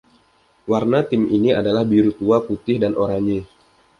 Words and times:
Warna 0.69 0.99
tim 1.09 1.23
ini 1.37 1.49
adalah 1.61 1.83
biru 1.91 2.09
tua, 2.19 2.37
putih, 2.47 2.77
dan 2.83 2.93
oranye. 3.03 3.39